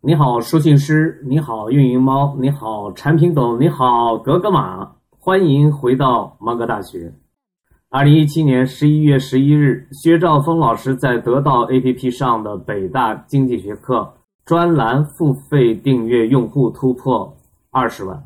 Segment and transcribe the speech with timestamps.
[0.00, 7.12] 你好，书信师，你好，运营猫，你好，产品狗，你好，格格玛，欢迎回到芒格大学。
[7.90, 14.08] 二零一七年十一月十一日，薛兆丰老师在得到 APP 上的北大经济学课
[14.44, 17.36] 专栏付费订阅用户突破
[17.72, 18.22] 二十万。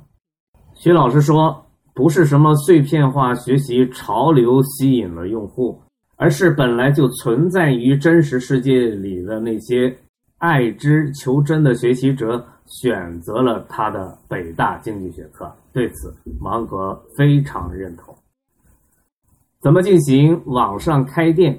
[0.75, 1.65] 薛老师说，
[1.95, 5.81] 不是什么碎片化学习潮流吸引了用户，
[6.17, 9.97] 而是本来就存在于真实世界里的那些。
[10.43, 18.13] 爱之求真的学习者选择了他的北大经济学课，对此芒格非常认同。
[19.61, 21.57] 怎么进行网上开店？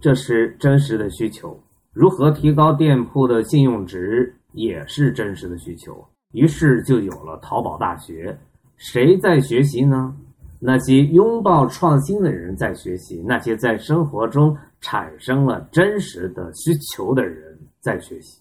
[0.00, 1.56] 这是真实的需求。
[1.92, 4.34] 如何提高店铺的信用值？
[4.50, 6.04] 也是真实的需求。
[6.32, 8.36] 于是就有了淘宝大学。
[8.76, 10.12] 谁在学习呢？
[10.58, 17.43] 那些拥抱创新的人在学习，那些在生活中产生了真实的需求的人。
[17.84, 18.40] 在学习，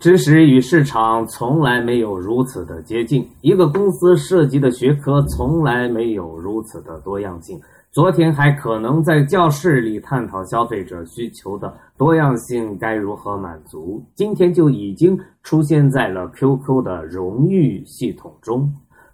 [0.00, 3.24] 知识与市场从来没有如此的接近。
[3.40, 7.60] 一个公司涉及的学科从来没有如此的多样性。
[7.92, 18.68] 昨天还可能在教室里探讨消费者需求的多样性该如何满足，今天就已经出现在了 QQ 的荣誉系统中。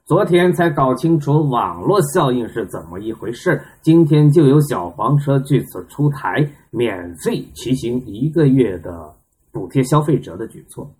[0.06, 9.14] 昨天才搞清楚网络效应是怎么一回事，今天就有小黄车据此出台，免费骑行一个月的。
[9.52, 10.90] 补贴消费者的举措，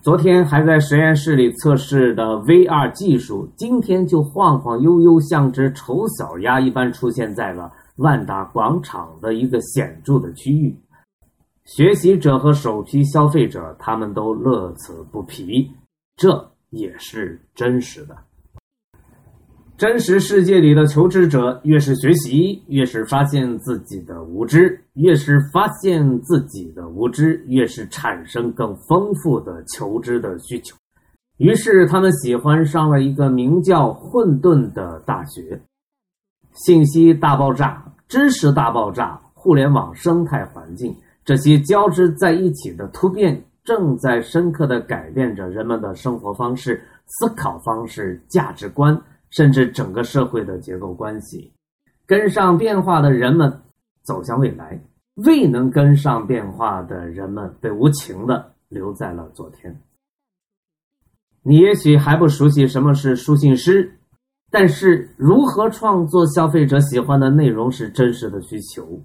[0.00, 10.74] 昨天还在实验室里测试的 VR 技术，今天就晃晃悠悠，像只丑小鸭一般出现在了万达广场的一个显著的区域。
[11.66, 15.70] 学习者和首批消费者，他们都乐此不疲，
[16.16, 18.16] 这也是真实的。
[19.80, 30.76] 真实世界里的求知者，越是学习，越是发现自己的无知；越是发现自己的无知，越是产生更丰富的求知的需求。
[31.38, 35.58] 于是，他们喜欢上了一个名叫“混沌”的大学。
[36.52, 40.94] 信息大爆炸、知识大爆炸、互联网生态环境，
[41.24, 48.94] 这些交织在一起的突变，正在深刻的改变着人们的生活方式、思考方式、价值观。
[49.30, 51.52] 甚至整个社会的结构关系，
[52.06, 53.60] 跟上变化的人们
[54.02, 54.80] 走向未来，
[55.14, 59.80] 未能跟上变化的人们被无情的留在了昨天。
[61.42, 63.98] 你也许还不熟悉什么是书信诗，
[64.50, 69.00] 但是如何创作消费者喜欢的内容是真实的需求，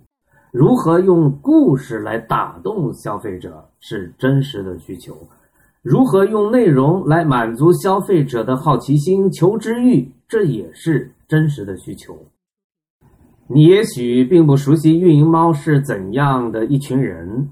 [0.51, 5.15] 如何用故事来打动消费者是真实的需求。
[5.81, 12.17] 如何用内容来满足消费者的好奇心、求知欲，这也是真实的需求。
[13.47, 17.49] 你也许并不熟悉运营猫是怎样的一群人，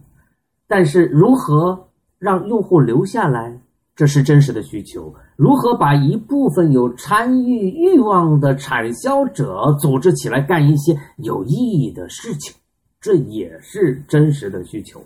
[0.68, 3.62] 但是如何让用户留下来，
[3.96, 5.14] 这是真实的需求。
[5.36, 12.56] 如何把一部分有参与欲望的产销者组织起来干一些有意义的事情，
[13.00, 15.00] 这也是真实的需求。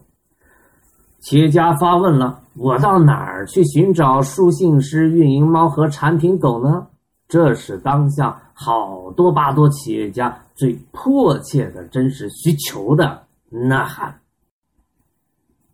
[1.20, 6.88] 企业家发问了：“我到哪儿去寻找书信师、运营猫和产品狗呢？”
[7.28, 14.20] 这是当下好多巴多企业家最迫切的真实需求的呐喊。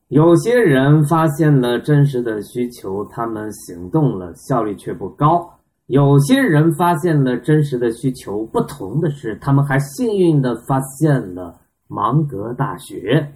[0.08, 5.40] 有些人发现了真实的需求，他们行动了，效率却不高；
[5.88, 13.28] 有些人发现了真实的需求，不同的是，他们还幸运的发现了芒格大学。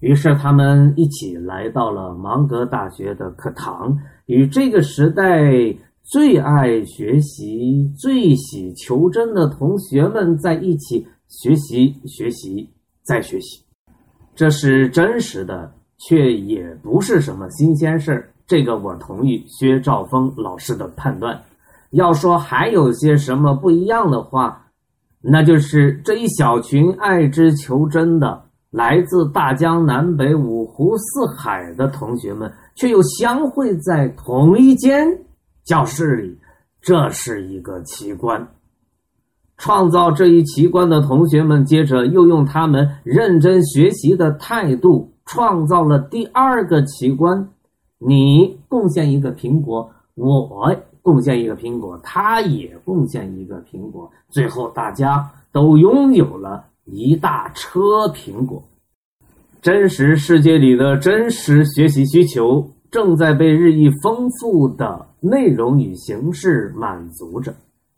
[0.00, 5.50] 于是，他们一起来到了芒格大学的课堂，与这个时代
[6.10, 12.66] 最爱学习、最喜求真的同学们在一起学习、学习、
[13.02, 13.62] 再学习。
[14.34, 18.32] 这是真实的，却也不是什么新鲜事儿。
[18.46, 21.38] 这个我同意薛兆丰老师的判断。
[21.90, 24.66] 要说还有些什么不一样的话，
[25.20, 28.44] 那就是这一小群爱之求真的。
[28.70, 35.06] 来自大江南北、五湖四海的同学们，却又相会在同一间
[35.68, 36.38] 教室里，
[36.80, 38.48] 这是一个奇观。
[39.58, 47.50] 创造这一奇观的同学们，接着又用他们认真学习的态度，创造了第二个奇观。
[47.98, 56.64] 你贡献一个苹果，我贡献一个苹果，他也贡献一个苹果，最后大家都拥有了。
[56.86, 58.66] 一大车苹果，
[59.60, 67.54] 真实世界里的真实学习需求正在被日益丰富的内容与形式满足着，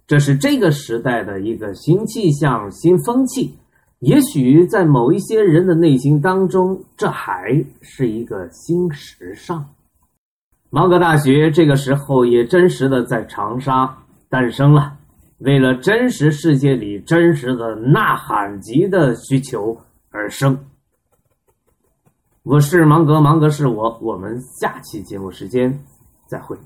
[0.06, 3.54] 这是这个时代的一个新气象、新风气。
[4.00, 9.64] 也许在某一些人的内心当中，这还是一个新时尚。
[10.70, 13.98] 芒格大学这个时候也真实的在长沙
[14.28, 14.96] 诞生了，
[15.38, 19.76] 为了真实世界里真实的呐喊级的需求
[20.10, 20.58] 而生。
[22.42, 25.84] 我是芒格，芒格是我，我们下期节目时间
[26.26, 26.56] 再会。